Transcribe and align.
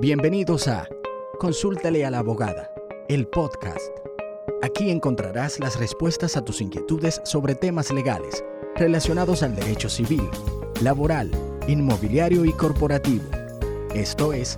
Bienvenidos 0.00 0.68
a 0.68 0.88
Consúltale 1.40 2.06
a 2.06 2.10
la 2.12 2.20
abogada, 2.20 2.70
el 3.08 3.26
podcast. 3.26 3.90
Aquí 4.62 4.92
encontrarás 4.92 5.58
las 5.58 5.76
respuestas 5.76 6.36
a 6.36 6.44
tus 6.44 6.60
inquietudes 6.60 7.20
sobre 7.24 7.56
temas 7.56 7.90
legales 7.90 8.44
relacionados 8.76 9.42
al 9.42 9.56
derecho 9.56 9.88
civil, 9.88 10.22
laboral, 10.82 11.32
inmobiliario 11.66 12.44
y 12.44 12.52
corporativo. 12.52 13.24
Esto 13.92 14.32
es 14.32 14.56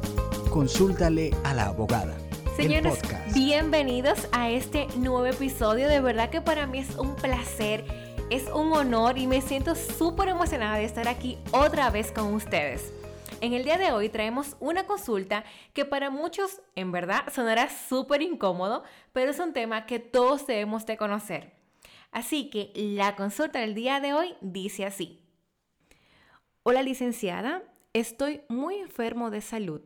Consúltale 0.50 1.30
a 1.42 1.54
la 1.54 1.68
abogada. 1.68 2.18
Señores, 2.54 2.98
bienvenidos 3.32 4.28
a 4.32 4.50
este 4.50 4.88
nuevo 4.98 5.24
episodio. 5.24 5.88
De 5.88 6.02
verdad 6.02 6.28
que 6.28 6.42
para 6.42 6.66
mí 6.66 6.80
es 6.80 6.98
un 6.98 7.16
placer, 7.16 7.86
es 8.28 8.46
un 8.54 8.74
honor 8.74 9.16
y 9.16 9.26
me 9.26 9.40
siento 9.40 9.74
súper 9.74 10.28
emocionada 10.28 10.76
de 10.76 10.84
estar 10.84 11.08
aquí 11.08 11.38
otra 11.50 11.88
vez 11.88 12.12
con 12.12 12.34
ustedes. 12.34 12.92
En 13.40 13.54
el 13.54 13.64
día 13.64 13.78
de 13.78 13.92
hoy 13.92 14.08
traemos 14.08 14.56
una 14.60 14.86
consulta 14.86 15.44
que 15.72 15.84
para 15.84 16.10
muchos 16.10 16.60
en 16.74 16.92
verdad 16.92 17.24
sonará 17.32 17.70
súper 17.70 18.22
incómodo, 18.22 18.84
pero 19.12 19.30
es 19.30 19.38
un 19.38 19.52
tema 19.52 19.86
que 19.86 19.98
todos 19.98 20.46
debemos 20.46 20.84
de 20.84 20.96
conocer. 20.96 21.54
Así 22.12 22.50
que 22.50 22.72
la 22.74 23.16
consulta 23.16 23.60
del 23.60 23.74
día 23.74 24.00
de 24.00 24.12
hoy 24.12 24.34
dice 24.40 24.84
así. 24.84 25.22
Hola 26.62 26.82
licenciada, 26.82 27.62
estoy 27.94 28.42
muy 28.48 28.76
enfermo 28.76 29.30
de 29.30 29.40
salud. 29.40 29.80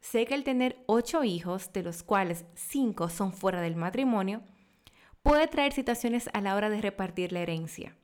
Sé 0.00 0.26
que 0.26 0.34
el 0.34 0.44
tener 0.44 0.82
ocho 0.86 1.24
hijos, 1.24 1.72
de 1.72 1.82
los 1.82 2.02
cuales 2.02 2.44
cinco 2.54 3.08
son 3.08 3.32
fuera 3.32 3.60
del 3.60 3.76
matrimonio, 3.76 4.42
puede 5.22 5.46
traer 5.48 5.72
situaciones 5.72 6.28
a 6.32 6.40
la 6.40 6.54
hora 6.56 6.70
de 6.70 6.80
repartir 6.80 7.32
la 7.32 7.40
herencia. 7.40 7.96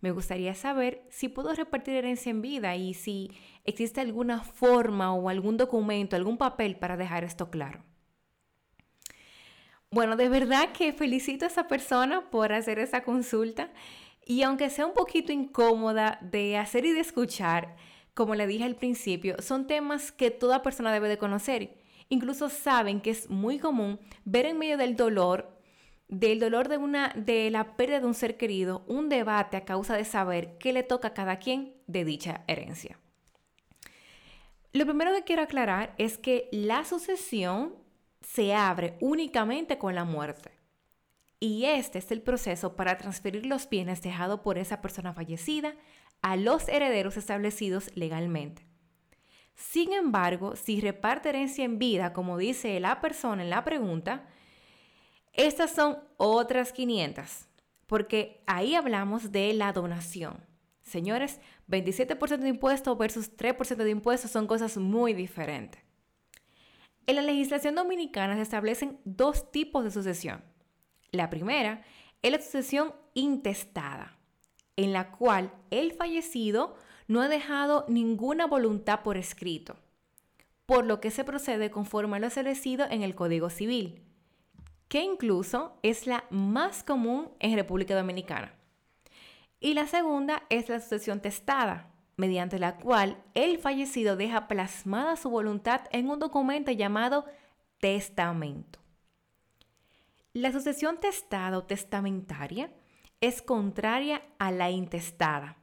Me 0.00 0.10
gustaría 0.10 0.54
saber 0.54 1.02
si 1.10 1.28
puedo 1.28 1.54
repartir 1.54 1.94
herencia 1.94 2.30
en 2.30 2.42
vida 2.42 2.76
y 2.76 2.94
si 2.94 3.30
existe 3.64 4.00
alguna 4.00 4.42
forma 4.42 5.12
o 5.14 5.28
algún 5.28 5.56
documento, 5.56 6.16
algún 6.16 6.38
papel 6.38 6.76
para 6.76 6.96
dejar 6.96 7.24
esto 7.24 7.50
claro. 7.50 7.82
Bueno, 9.90 10.16
de 10.16 10.28
verdad 10.28 10.72
que 10.72 10.92
felicito 10.92 11.44
a 11.44 11.48
esa 11.48 11.68
persona 11.68 12.28
por 12.30 12.52
hacer 12.52 12.78
esa 12.78 13.02
consulta 13.02 13.70
y 14.26 14.42
aunque 14.42 14.68
sea 14.68 14.86
un 14.86 14.94
poquito 14.94 15.32
incómoda 15.32 16.18
de 16.20 16.56
hacer 16.56 16.84
y 16.84 16.92
de 16.92 17.00
escuchar, 17.00 17.76
como 18.12 18.34
le 18.34 18.46
dije 18.46 18.64
al 18.64 18.76
principio, 18.76 19.36
son 19.40 19.66
temas 19.66 20.10
que 20.10 20.30
toda 20.30 20.62
persona 20.62 20.92
debe 20.92 21.08
de 21.08 21.18
conocer. 21.18 21.78
Incluso 22.08 22.48
saben 22.48 23.00
que 23.00 23.10
es 23.10 23.30
muy 23.30 23.58
común 23.58 24.00
ver 24.24 24.46
en 24.46 24.58
medio 24.58 24.76
del 24.76 24.96
dolor 24.96 25.55
del 26.08 26.38
dolor 26.38 26.68
de, 26.68 26.76
una, 26.76 27.12
de 27.16 27.50
la 27.50 27.76
pérdida 27.76 28.00
de 28.00 28.06
un 28.06 28.14
ser 28.14 28.36
querido, 28.36 28.84
un 28.86 29.08
debate 29.08 29.56
a 29.56 29.64
causa 29.64 29.96
de 29.96 30.04
saber 30.04 30.56
qué 30.58 30.72
le 30.72 30.82
toca 30.82 31.08
a 31.08 31.14
cada 31.14 31.38
quien 31.38 31.74
de 31.86 32.04
dicha 32.04 32.44
herencia. 32.46 32.98
Lo 34.72 34.84
primero 34.84 35.12
que 35.14 35.24
quiero 35.24 35.42
aclarar 35.42 35.94
es 35.98 36.18
que 36.18 36.48
la 36.52 36.84
sucesión 36.84 37.74
se 38.20 38.54
abre 38.54 38.96
únicamente 39.00 39.78
con 39.78 39.94
la 39.94 40.04
muerte. 40.04 40.50
Y 41.40 41.64
este 41.64 41.98
es 41.98 42.10
el 42.10 42.22
proceso 42.22 42.76
para 42.76 42.96
transferir 42.98 43.46
los 43.46 43.68
bienes 43.68 44.02
dejados 44.02 44.40
por 44.40 44.58
esa 44.58 44.80
persona 44.80 45.12
fallecida 45.12 45.74
a 46.22 46.36
los 46.36 46.68
herederos 46.68 47.16
establecidos 47.16 47.90
legalmente. 47.94 48.66
Sin 49.54 49.92
embargo, 49.92 50.56
si 50.56 50.80
reparte 50.80 51.30
herencia 51.30 51.64
en 51.64 51.78
vida, 51.78 52.12
como 52.12 52.36
dice 52.36 52.78
la 52.80 53.00
persona 53.00 53.42
en 53.42 53.50
la 53.50 53.64
pregunta, 53.64 54.26
estas 55.36 55.70
son 55.70 55.98
otras 56.16 56.72
500, 56.72 57.46
porque 57.86 58.42
ahí 58.46 58.74
hablamos 58.74 59.32
de 59.32 59.52
la 59.52 59.72
donación. 59.74 60.38
Señores, 60.82 61.40
27% 61.68 62.38
de 62.38 62.48
impuestos 62.48 62.96
versus 62.96 63.36
3% 63.36 63.76
de 63.76 63.90
impuestos 63.90 64.30
son 64.30 64.46
cosas 64.46 64.78
muy 64.78 65.12
diferentes. 65.12 65.82
En 67.06 67.16
la 67.16 67.22
legislación 67.22 67.74
dominicana 67.74 68.34
se 68.36 68.42
establecen 68.42 68.98
dos 69.04 69.52
tipos 69.52 69.84
de 69.84 69.90
sucesión. 69.90 70.42
La 71.10 71.28
primera 71.28 71.82
es 72.22 72.32
la 72.32 72.40
sucesión 72.40 72.94
intestada, 73.12 74.16
en 74.76 74.94
la 74.94 75.12
cual 75.12 75.52
el 75.70 75.92
fallecido 75.92 76.76
no 77.08 77.20
ha 77.20 77.28
dejado 77.28 77.84
ninguna 77.88 78.46
voluntad 78.46 79.02
por 79.02 79.18
escrito, 79.18 79.76
por 80.64 80.86
lo 80.86 81.00
que 81.00 81.10
se 81.10 81.24
procede 81.24 81.70
conforme 81.70 82.16
a 82.16 82.20
lo 82.20 82.26
establecido 82.26 82.86
en 82.90 83.02
el 83.02 83.14
Código 83.14 83.50
Civil 83.50 84.06
que 84.88 85.02
incluso 85.02 85.78
es 85.82 86.06
la 86.06 86.24
más 86.30 86.82
común 86.82 87.30
en 87.40 87.54
República 87.54 87.96
Dominicana. 87.96 88.52
Y 89.60 89.74
la 89.74 89.86
segunda 89.86 90.42
es 90.48 90.68
la 90.68 90.80
sucesión 90.80 91.20
testada, 91.20 91.90
mediante 92.16 92.58
la 92.58 92.76
cual 92.76 93.22
el 93.34 93.58
fallecido 93.58 94.16
deja 94.16 94.48
plasmada 94.48 95.16
su 95.16 95.30
voluntad 95.30 95.82
en 95.90 96.08
un 96.08 96.18
documento 96.18 96.70
llamado 96.70 97.26
testamento. 97.80 98.78
La 100.32 100.52
sucesión 100.52 100.98
testada 101.00 101.58
o 101.58 101.64
testamentaria 101.64 102.70
es 103.20 103.42
contraria 103.42 104.22
a 104.38 104.50
la 104.50 104.70
intestada, 104.70 105.56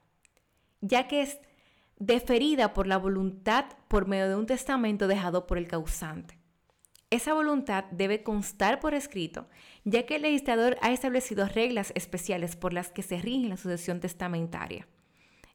ya 0.82 1.08
que 1.08 1.22
es 1.22 1.40
deferida 1.98 2.74
por 2.74 2.88
la 2.88 2.98
voluntad 2.98 3.66
por 3.88 4.08
medio 4.08 4.28
de 4.28 4.36
un 4.36 4.48
testamento 4.48 5.08
dejado 5.08 5.46
por 5.48 5.58
el 5.58 5.68
causante. 5.68 6.43
Esa 7.14 7.36
voluntad 7.36 7.86
debe 7.92 8.24
constar 8.24 8.80
por 8.80 8.96
escrito, 8.96 9.46
ya 9.84 10.08
que 10.08 10.16
el 10.16 10.24
legislador 10.24 10.78
ha 10.82 10.92
establecido 10.92 11.46
reglas 11.48 11.92
especiales 11.94 12.56
por 12.56 12.74
las 12.74 12.90
que 12.90 13.04
se 13.04 13.22
rige 13.22 13.50
la 13.50 13.56
sucesión 13.56 14.00
testamentaria. 14.00 14.88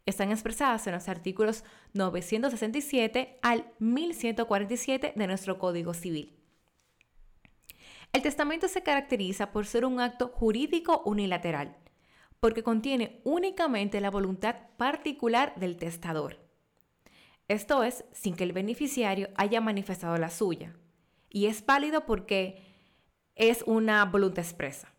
Están 0.07 0.31
expresadas 0.31 0.87
en 0.87 0.93
los 0.93 1.09
artículos 1.09 1.65
967 1.95 3.41
al 3.43 3.73
1147 3.81 5.15
de 5.17 5.27
nuestro 5.27 5.59
Código 5.59 5.95
Civil. 5.95 6.39
El 8.13 8.23
testamento 8.23 8.69
se 8.69 8.85
caracteriza 8.85 9.51
por 9.51 9.67
ser 9.67 9.85
un 9.85 9.99
acto 9.99 10.29
jurídico 10.29 11.03
unilateral, 11.07 11.77
porque 12.39 12.63
contiene 12.63 13.21
únicamente 13.25 14.01
la 14.01 14.13
voluntad 14.13 14.55
particular 14.77 15.57
del 15.57 15.77
testador. 15.77 16.39
Esto 17.49 17.83
es, 17.83 18.05
sin 18.13 18.37
que 18.37 18.45
el 18.45 18.53
beneficiario 18.53 19.31
haya 19.35 19.61
manifestado 19.61 20.17
la 20.19 20.31
suya 20.31 20.73
y 21.31 21.47
es 21.47 21.65
válido 21.65 22.06
porque 22.06 22.62
es 23.34 23.62
una 23.66 24.05
voluntad 24.05 24.44
expresa. 24.44 24.93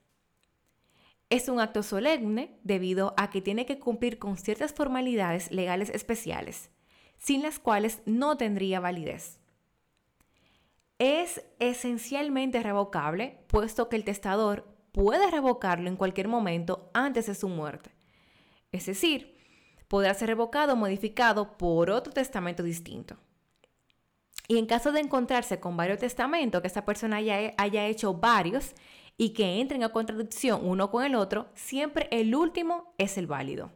Es 1.29 1.47
un 1.47 1.59
acto 1.59 1.83
solemne 1.83 2.57
debido 2.63 3.13
a 3.17 3.29
que 3.29 3.41
tiene 3.41 3.65
que 3.65 3.77
cumplir 3.77 4.17
con 4.17 4.37
ciertas 4.37 4.73
formalidades 4.73 5.51
legales 5.51 5.89
especiales, 5.91 6.71
sin 7.17 7.43
las 7.43 7.59
cuales 7.59 8.01
no 8.05 8.37
tendría 8.37 8.79
validez. 8.79 9.39
Es 10.97 11.45
esencialmente 11.59 12.63
revocable, 12.63 13.39
puesto 13.47 13.89
que 13.89 13.95
el 13.95 14.03
testador 14.03 14.67
puede 14.91 15.29
revocarlo 15.29 15.87
en 15.87 15.97
cualquier 15.97 16.27
momento 16.27 16.89
antes 16.93 17.27
de 17.27 17.35
su 17.35 17.47
muerte. 17.47 17.91
Es 18.71 18.87
decir, 18.87 19.37
podrá 19.87 20.13
ser 20.13 20.29
revocado 20.29 20.73
o 20.73 20.75
modificado 20.75 21.57
por 21.57 21.89
otro 21.89 22.11
testamento 22.11 22.63
distinto. 22.63 23.17
Y 24.49 24.57
en 24.57 24.65
caso 24.65 24.91
de 24.91 24.99
encontrarse 24.99 25.59
con 25.59 25.77
varios 25.77 25.99
testamentos, 25.99 26.59
que 26.61 26.67
esa 26.67 26.83
persona 26.83 27.17
haya, 27.17 27.53
haya 27.55 27.85
hecho 27.85 28.15
varios 28.15 28.73
y 29.15 29.29
que 29.29 29.61
entren 29.61 29.83
a 29.83 29.89
contradicción 29.89 30.67
uno 30.67 30.89
con 30.89 31.05
el 31.05 31.13
otro, 31.13 31.49
siempre 31.53 32.07
el 32.09 32.33
último 32.33 32.95
es 32.97 33.19
el 33.19 33.27
válido 33.27 33.71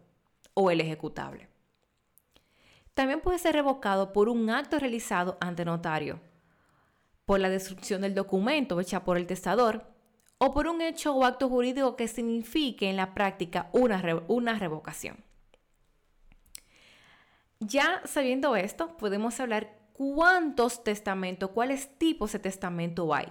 o 0.56 0.72
el 0.72 0.82
ejecutable. 0.82 1.48
También 2.96 3.22
puede 3.22 3.38
ser 3.38 3.54
revocado 3.54 4.14
por 4.14 4.30
un 4.30 4.50
acto 4.50 4.80
realizado 4.80 5.38
ante 5.42 5.64
notario, 5.64 6.20
por 7.26 7.40
la 7.40 7.50
destrucción 7.50 8.02
del 8.02 8.16
documento 8.16 8.80
hecha 8.80 9.04
por 9.04 9.18
el 9.18 9.28
testador 9.28 9.86
o 10.40 10.56
por 10.56 10.66
un 10.66 10.82
hecho 10.82 11.14
o 11.14 11.24
acto 11.24 11.50
jurídico 11.50 11.96
que 11.96 12.08
signifique 12.08 12.90
en 12.90 12.98
la 12.98 13.14
práctica 13.14 13.70
una, 13.74 14.02
una 14.28 14.58
revocación. 14.58 15.24
Ya 17.60 18.02
sabiendo 18.06 18.56
esto, 18.56 18.98
podemos 18.98 19.40
hablar 19.40 19.83
cuántos 19.94 20.84
testamentos, 20.84 21.52
cuáles 21.52 21.98
tipos 21.98 22.34
de 22.34 22.40
testamento 22.40 23.13
hay. 23.13 23.28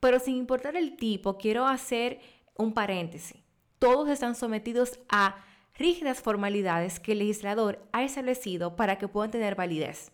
Pero 0.00 0.18
sin 0.18 0.36
importar 0.36 0.76
el 0.76 0.96
tipo, 0.96 1.38
quiero 1.38 1.66
hacer 1.66 2.20
un 2.56 2.74
paréntesis. 2.74 3.42
Todos 3.78 4.08
están 4.08 4.34
sometidos 4.34 5.00
a 5.08 5.36
rígidas 5.74 6.20
formalidades 6.20 7.00
que 7.00 7.12
el 7.12 7.20
legislador 7.20 7.86
ha 7.92 8.04
establecido 8.04 8.76
para 8.76 8.98
que 8.98 9.08
puedan 9.08 9.30
tener 9.30 9.54
validez. 9.54 10.12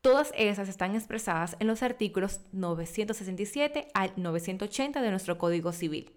Todas 0.00 0.32
esas 0.36 0.68
están 0.68 0.94
expresadas 0.96 1.56
en 1.60 1.68
los 1.68 1.82
artículos 1.82 2.40
967 2.52 3.88
al 3.94 4.12
980 4.16 5.00
de 5.00 5.10
nuestro 5.10 5.38
Código 5.38 5.72
Civil. 5.72 6.12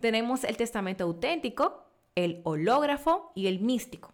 Tenemos 0.00 0.42
el 0.42 0.56
testamento 0.56 1.04
auténtico, 1.04 1.84
el 2.16 2.40
hológrafo 2.44 3.30
y 3.34 3.46
el 3.46 3.60
místico. 3.60 4.12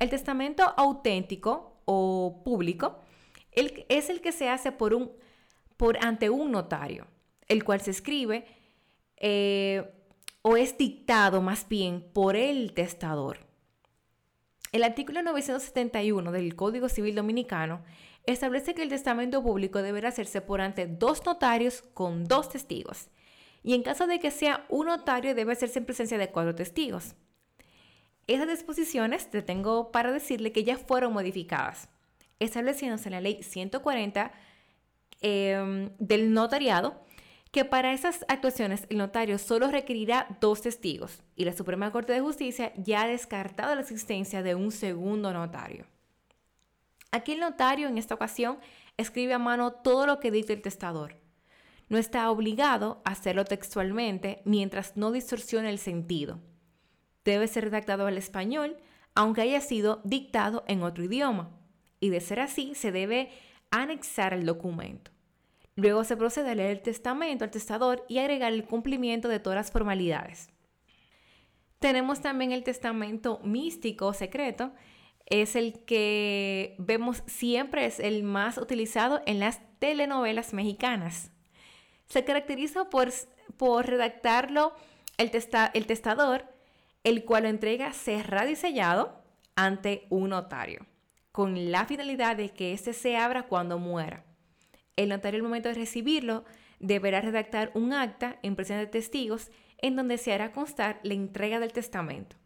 El 0.00 0.10
testamento 0.10 0.74
auténtico 0.76 1.69
público, 2.44 2.98
es 3.52 4.10
el 4.10 4.20
que 4.20 4.32
se 4.32 4.48
hace 4.48 4.72
por 4.72 4.94
un, 4.94 5.10
por, 5.76 5.98
ante 6.04 6.30
un 6.30 6.50
notario, 6.50 7.06
el 7.48 7.64
cual 7.64 7.80
se 7.80 7.90
escribe 7.90 8.46
eh, 9.16 9.90
o 10.42 10.56
es 10.56 10.78
dictado 10.78 11.42
más 11.42 11.68
bien 11.68 12.06
por 12.12 12.36
el 12.36 12.72
testador. 12.72 13.38
El 14.72 14.84
artículo 14.84 15.22
971 15.22 16.30
del 16.30 16.54
Código 16.54 16.88
Civil 16.88 17.16
Dominicano 17.16 17.82
establece 18.24 18.74
que 18.74 18.82
el 18.82 18.88
testamento 18.88 19.42
público 19.42 19.82
deberá 19.82 20.10
hacerse 20.10 20.40
por 20.40 20.60
ante 20.60 20.86
dos 20.86 21.24
notarios 21.26 21.82
con 21.94 22.24
dos 22.24 22.48
testigos. 22.48 23.08
Y 23.62 23.74
en 23.74 23.82
caso 23.82 24.06
de 24.06 24.20
que 24.20 24.30
sea 24.30 24.64
un 24.68 24.86
notario, 24.86 25.34
debe 25.34 25.52
hacerse 25.52 25.80
en 25.80 25.86
presencia 25.86 26.18
de 26.18 26.30
cuatro 26.30 26.54
testigos. 26.54 27.14
Esas 28.30 28.46
disposiciones, 28.46 29.28
te 29.28 29.42
tengo 29.42 29.90
para 29.90 30.12
decirle 30.12 30.52
que 30.52 30.62
ya 30.62 30.78
fueron 30.78 31.12
modificadas, 31.12 31.88
estableciéndose 32.38 33.08
en 33.08 33.14
la 33.14 33.20
ley 33.20 33.42
140 33.42 34.30
em, 35.20 35.90
del 35.98 36.32
notariado, 36.32 37.04
que 37.50 37.64
para 37.64 37.92
esas 37.92 38.24
actuaciones 38.28 38.86
el 38.88 38.98
notario 38.98 39.36
solo 39.36 39.68
requerirá 39.68 40.28
dos 40.40 40.62
testigos 40.62 41.24
y 41.34 41.44
la 41.44 41.54
Suprema 41.54 41.90
Corte 41.90 42.12
de 42.12 42.20
Justicia 42.20 42.72
ya 42.76 43.02
ha 43.02 43.08
descartado 43.08 43.74
la 43.74 43.80
existencia 43.80 44.44
de 44.44 44.54
un 44.54 44.70
segundo 44.70 45.32
notario. 45.32 45.86
Aquí 47.10 47.32
el 47.32 47.40
notario 47.40 47.88
en 47.88 47.98
esta 47.98 48.14
ocasión 48.14 48.60
escribe 48.96 49.34
a 49.34 49.40
mano 49.40 49.72
todo 49.72 50.06
lo 50.06 50.20
que 50.20 50.30
dice 50.30 50.52
el 50.52 50.62
testador. 50.62 51.16
No 51.88 51.98
está 51.98 52.30
obligado 52.30 53.02
a 53.04 53.10
hacerlo 53.10 53.44
textualmente 53.44 54.40
mientras 54.44 54.96
no 54.96 55.10
distorsione 55.10 55.68
el 55.68 55.80
sentido. 55.80 56.38
Debe 57.24 57.48
ser 57.48 57.64
redactado 57.64 58.06
al 58.06 58.18
español, 58.18 58.76
aunque 59.14 59.42
haya 59.42 59.60
sido 59.60 60.00
dictado 60.04 60.64
en 60.66 60.82
otro 60.82 61.04
idioma. 61.04 61.50
Y 62.00 62.08
de 62.10 62.20
ser 62.20 62.40
así, 62.40 62.74
se 62.74 62.92
debe 62.92 63.30
anexar 63.70 64.34
el 64.34 64.46
documento. 64.46 65.10
Luego 65.76 66.04
se 66.04 66.16
procede 66.16 66.50
a 66.50 66.54
leer 66.54 66.70
el 66.70 66.82
testamento 66.82 67.44
al 67.44 67.50
testador 67.50 68.04
y 68.08 68.18
agregar 68.18 68.52
el 68.52 68.64
cumplimiento 68.64 69.28
de 69.28 69.40
todas 69.40 69.56
las 69.56 69.70
formalidades. 69.70 70.50
Tenemos 71.78 72.20
también 72.20 72.52
el 72.52 72.64
testamento 72.64 73.40
místico 73.42 74.12
secreto, 74.12 74.72
es 75.24 75.56
el 75.56 75.84
que 75.84 76.74
vemos 76.78 77.22
siempre, 77.26 77.86
es 77.86 78.00
el 78.00 78.24
más 78.24 78.58
utilizado 78.58 79.22
en 79.26 79.38
las 79.38 79.60
telenovelas 79.78 80.52
mexicanas. 80.52 81.30
Se 82.08 82.24
caracteriza 82.24 82.90
por, 82.90 83.10
por 83.56 83.86
redactarlo 83.86 84.74
el, 85.16 85.30
el 85.72 85.86
testador, 85.86 86.44
el 87.04 87.24
cual 87.24 87.44
lo 87.44 87.48
entrega 87.48 87.92
cerrado 87.92 88.50
y 88.50 88.56
sellado 88.56 89.22
ante 89.56 90.06
un 90.10 90.30
notario, 90.30 90.86
con 91.32 91.70
la 91.70 91.86
finalidad 91.86 92.36
de 92.36 92.50
que 92.50 92.72
éste 92.72 92.92
se 92.92 93.16
abra 93.16 93.44
cuando 93.44 93.78
muera. 93.78 94.24
El 94.96 95.08
notario 95.08 95.38
al 95.38 95.44
momento 95.44 95.68
de 95.68 95.74
recibirlo 95.74 96.44
deberá 96.78 97.20
redactar 97.20 97.70
un 97.74 97.92
acta 97.92 98.38
en 98.42 98.56
presencia 98.56 98.84
de 98.84 98.90
testigos 98.90 99.50
en 99.78 99.96
donde 99.96 100.18
se 100.18 100.32
hará 100.32 100.52
constar 100.52 101.00
la 101.02 101.14
entrega 101.14 101.60
del 101.60 101.72
testamento. 101.72 102.36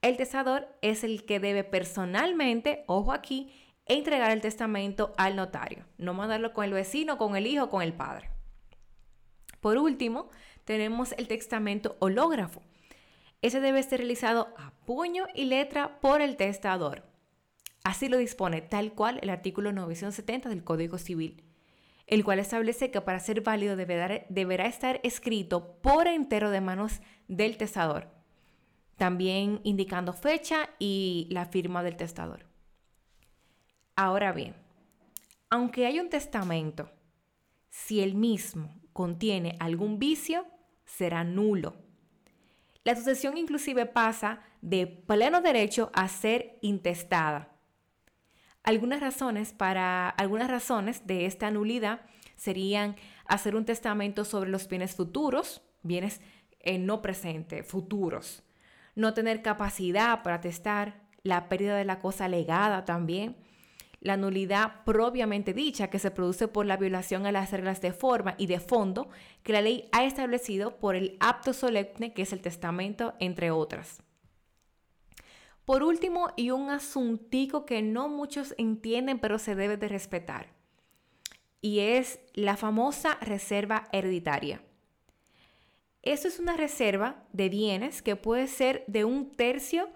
El 0.00 0.16
testador 0.16 0.68
es 0.82 1.04
el 1.04 1.24
que 1.24 1.38
debe 1.38 1.62
personalmente, 1.62 2.84
ojo 2.88 3.12
aquí, 3.12 3.52
entregar 3.86 4.30
el 4.32 4.40
testamento 4.40 5.12
al 5.16 5.36
notario, 5.36 5.84
no 5.98 6.14
mandarlo 6.14 6.52
con 6.52 6.64
el 6.64 6.72
vecino, 6.72 7.18
con 7.18 7.36
el 7.36 7.46
hijo, 7.46 7.68
con 7.70 7.82
el 7.82 7.92
padre. 7.92 8.30
Por 9.60 9.78
último, 9.78 10.28
tenemos 10.64 11.12
el 11.12 11.28
testamento 11.28 11.96
hológrafo. 12.00 12.62
Ese 13.42 13.60
debe 13.60 13.82
ser 13.82 13.98
realizado 14.00 14.54
a 14.56 14.72
puño 14.86 15.26
y 15.34 15.44
letra 15.44 16.00
por 16.00 16.22
el 16.22 16.36
testador. 16.36 17.04
Así 17.84 18.08
lo 18.08 18.16
dispone 18.16 18.62
tal 18.62 18.94
cual 18.94 19.18
el 19.22 19.30
artículo 19.30 19.72
970 19.72 20.48
del 20.48 20.64
Código 20.64 20.96
Civil, 20.96 21.44
el 22.06 22.24
cual 22.24 22.38
establece 22.38 22.90
que 22.90 23.00
para 23.00 23.20
ser 23.20 23.42
válido 23.42 23.76
deberá 23.76 24.66
estar 24.66 25.00
escrito 25.02 25.74
por 25.82 26.06
entero 26.06 26.50
de 26.50 26.60
manos 26.60 27.00
del 27.28 27.56
testador 27.58 28.22
también 29.02 29.60
indicando 29.64 30.12
fecha 30.12 30.70
y 30.78 31.26
la 31.30 31.46
firma 31.46 31.82
del 31.82 31.96
testador. 31.96 32.46
Ahora 33.96 34.30
bien, 34.30 34.54
aunque 35.50 35.86
hay 35.86 35.98
un 35.98 36.08
testamento, 36.08 36.88
si 37.68 38.00
el 38.00 38.14
mismo 38.14 38.80
contiene 38.92 39.56
algún 39.58 39.98
vicio, 39.98 40.46
será 40.84 41.24
nulo. 41.24 41.74
La 42.84 42.96
sucesión 42.96 43.36
inclusive 43.36 43.86
pasa 43.86 44.40
de 44.60 44.86
pleno 44.86 45.40
derecho 45.40 45.90
a 45.94 46.08
ser 46.08 46.58
intestada. 46.62 47.48
Algunas 48.64 49.00
razones 49.00 49.52
para 49.52 50.08
algunas 50.08 50.50
razones 50.50 51.06
de 51.06 51.26
esta 51.26 51.50
nulidad 51.50 52.02
serían 52.36 52.96
hacer 53.26 53.56
un 53.56 53.64
testamento 53.64 54.24
sobre 54.24 54.50
los 54.50 54.68
bienes 54.68 54.94
futuros, 54.94 55.62
bienes 55.82 56.20
eh, 56.60 56.78
no 56.78 57.02
presentes, 57.02 57.66
futuros, 57.66 58.42
no 58.94 59.14
tener 59.14 59.42
capacidad 59.42 60.22
para 60.22 60.40
testar, 60.40 61.02
la 61.24 61.48
pérdida 61.48 61.76
de 61.76 61.84
la 61.84 62.00
cosa 62.00 62.28
legada 62.28 62.84
también, 62.84 63.36
la 64.02 64.16
nulidad 64.16 64.82
propiamente 64.84 65.54
dicha 65.54 65.88
que 65.88 66.00
se 66.00 66.10
produce 66.10 66.48
por 66.48 66.66
la 66.66 66.76
violación 66.76 67.24
a 67.24 67.32
las 67.32 67.52
reglas 67.52 67.80
de 67.80 67.92
forma 67.92 68.34
y 68.36 68.46
de 68.46 68.58
fondo 68.58 69.08
que 69.44 69.52
la 69.52 69.62
ley 69.62 69.88
ha 69.92 70.04
establecido 70.04 70.76
por 70.78 70.96
el 70.96 71.16
apto 71.20 71.52
solemne 71.52 72.12
que 72.12 72.22
es 72.22 72.32
el 72.32 72.40
testamento, 72.40 73.14
entre 73.20 73.52
otras. 73.52 74.02
Por 75.64 75.84
último, 75.84 76.30
y 76.36 76.50
un 76.50 76.70
asuntico 76.70 77.64
que 77.64 77.80
no 77.80 78.08
muchos 78.08 78.56
entienden 78.58 79.20
pero 79.20 79.38
se 79.38 79.54
debe 79.54 79.76
de 79.76 79.86
respetar, 79.86 80.48
y 81.60 81.78
es 81.78 82.18
la 82.34 82.56
famosa 82.56 83.18
reserva 83.20 83.86
hereditaria. 83.92 84.62
Esto 86.02 86.26
es 86.26 86.40
una 86.40 86.56
reserva 86.56 87.22
de 87.32 87.48
bienes 87.48 88.02
que 88.02 88.16
puede 88.16 88.48
ser 88.48 88.82
de 88.88 89.04
un 89.04 89.30
tercio, 89.30 89.88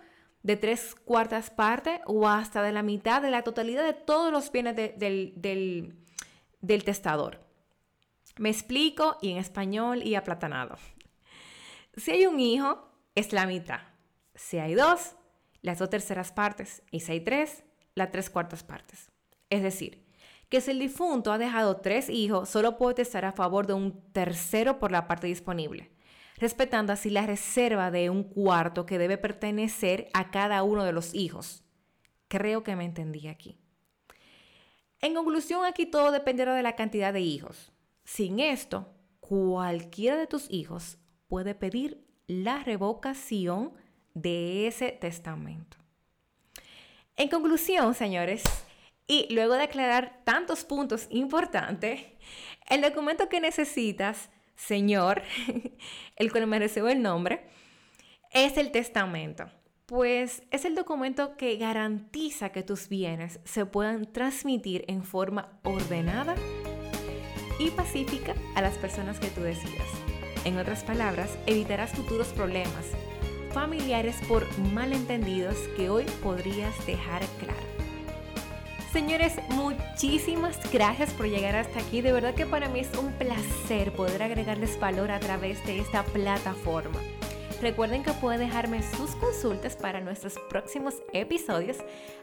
de 0.46 0.56
tres 0.56 0.94
cuartas 0.94 1.50
partes 1.50 1.98
o 2.06 2.28
hasta 2.28 2.62
de 2.62 2.70
la 2.70 2.84
mitad 2.84 3.20
de 3.20 3.32
la 3.32 3.43
totalidad 3.43 3.84
de 3.84 3.94
todos 3.94 4.31
los 4.31 4.52
bienes 4.52 4.76
del, 4.76 5.96
del 6.60 6.84
testador. 6.84 7.40
Me 8.38 8.48
explico 8.48 9.19
y 9.20 9.32
en 9.32 9.38
español 9.38 10.04
y 10.04 10.14
aplatanado. 10.14 10.76
Si 11.96 12.12
hay 12.12 12.26
un 12.26 12.38
hijo, 12.38 12.88
es 13.16 13.32
la 13.32 13.44
mitad. 13.46 13.81
Si 14.37 14.58
hay 14.58 14.75
dos, 14.75 15.16
las 15.62 15.81
dos 15.81 15.90
terceras 15.90 16.31
partes. 16.31 16.84
Y 16.92 17.00
si 17.00 17.10
hay 17.10 17.20
tres, 17.22 17.64
las 17.96 18.12
tres 18.12 18.31
cuartas 18.31 18.62
partes. 18.62 19.10
Es 19.50 19.64
decir, 19.64 20.06
que 20.49 20.60
si 20.60 20.70
el 20.70 20.78
difunto 20.78 21.32
ha 21.32 21.38
dejado 21.38 21.78
tres 21.78 22.08
hijos, 22.08 22.49
solo 22.49 22.78
puede 22.78 22.94
testar 22.94 23.25
a 23.25 23.32
favor 23.32 23.66
de 23.66 23.72
un 23.72 24.00
tercero 24.12 24.78
por 24.78 24.92
la 24.92 25.08
parte 25.08 25.26
disponible 25.26 25.95
respetando 26.38 26.93
así 26.93 27.11
la 27.11 27.27
reserva 27.27 27.91
de 27.91 28.11
un 28.11 28.25
cuarto 28.25 28.87
que 28.87 28.99
debe 28.99 29.19
pertenecer 29.19 30.09
a 30.12 30.31
cada 30.31 30.62
uno 30.62 30.85
de 30.85 30.93
los 30.93 31.15
hijos. 31.15 31.65
Creo 32.29 32.62
que 32.62 32.77
me 32.77 32.85
entendí 32.85 33.29
aquí. 33.29 33.59
En 35.00 35.15
conclusión, 35.15 35.65
aquí 35.65 35.87
todo 35.87 36.11
dependerá 36.11 36.55
de 36.55 36.62
la 36.62 36.77
cantidad 36.77 37.12
de 37.12 37.21
hijos. 37.21 37.73
Sin 38.05 38.40
esto, 38.40 38.93
cualquiera 39.21 40.16
de 40.16 40.26
tus 40.26 40.50
hijos 40.50 40.99
puede 41.28 41.55
pedir 41.55 42.07
la 42.26 42.62
revocación 42.64 43.73
de 44.14 44.66
ese 44.66 44.93
testamento. 44.93 45.76
En 47.16 47.28
conclusión, 47.28 47.95
señores, 47.95 48.43
y 49.07 49.33
luego 49.33 49.55
de 49.55 49.64
aclarar 49.64 50.23
tantos 50.25 50.64
puntos 50.64 51.07
importantes, 51.11 52.00
el 52.69 52.83
documento 52.83 53.28
que 53.28 53.40
necesitas 53.40 54.31
Señor, 54.56 55.22
el 56.16 56.32
cual 56.32 56.46
mereció 56.46 56.88
el 56.88 57.02
nombre, 57.02 57.44
es 58.32 58.56
el 58.56 58.70
testamento. 58.70 59.46
Pues 59.86 60.42
es 60.50 60.64
el 60.64 60.75
documento 60.75 61.36
que 61.36 61.56
garantiza 61.56 62.48
que 62.50 62.64
tus 62.64 62.88
bienes 62.88 63.38
se 63.44 63.66
puedan 63.66 64.12
transmitir 64.12 64.84
en 64.88 65.04
forma 65.04 65.60
ordenada 65.62 66.34
y 67.60 67.70
pacífica 67.70 68.34
a 68.56 68.62
las 68.62 68.76
personas 68.78 69.20
que 69.20 69.28
tú 69.28 69.42
decidas. 69.42 69.86
En 70.44 70.58
otras 70.58 70.82
palabras, 70.82 71.38
evitarás 71.46 71.92
futuros 71.92 72.28
problemas 72.28 72.86
familiares 73.56 74.16
por 74.28 74.46
malentendidos 74.75 75.56
que 75.78 75.88
hoy 75.88 76.04
podrías 76.22 76.75
dejar 76.84 77.22
claro. 77.38 77.75
Señores, 78.97 79.35
muchísimas 79.50 80.59
gracias 80.73 81.11
por 81.11 81.26
llegar 81.26 81.55
hasta 81.55 81.81
aquí. 81.81 82.00
De 82.00 82.12
verdad 82.12 82.35
que 82.35 82.47
para 82.47 82.71
mí 82.71 82.81
es 82.81 82.88
un 82.97 83.12
placer 83.12 83.93
poder 83.93 84.23
agregarles 84.23 84.81
valor 84.81 85.11
a 85.11 85.21
través 85.21 85.62
de 85.67 85.81
esta 85.81 86.03
plataforma. 86.03 86.99
Recuerden 87.61 88.03
que 88.03 88.12
pueden 88.12 88.41
dejarme 88.41 88.83
sus 88.83 89.11
consultas 89.17 89.76
para 89.76 90.00
nuestros 90.00 90.37
próximos 90.49 90.95
episodios 91.12 91.76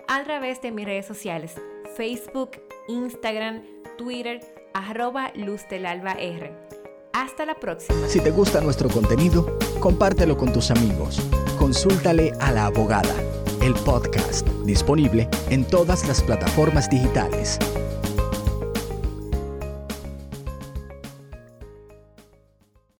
a 0.07 0.23
través 0.23 0.63
de 0.63 0.71
mis 0.71 0.85
redes 0.85 1.05
sociales, 1.05 1.53
Facebook, 1.95 2.59
Instagram, 2.87 3.61
Twitter, 3.99 4.39
arroba 4.73 5.31
R. 5.35 6.53
Hasta 7.13 7.45
la 7.45 7.53
próxima. 7.53 8.07
Si 8.07 8.19
te 8.19 8.31
gusta 8.31 8.61
nuestro 8.61 8.89
contenido, 8.89 9.59
compártelo 9.79 10.35
con 10.37 10.51
tus 10.51 10.71
amigos. 10.71 11.21
Consúltale 11.59 12.33
a 12.39 12.51
la 12.51 12.65
abogada 12.65 13.13
el 13.63 13.73
podcast, 13.75 14.45
disponible 14.65 15.29
en 15.49 15.63
todas 15.63 16.05
las 16.05 16.21
plataformas 16.21 16.89
digitales. 16.89 17.57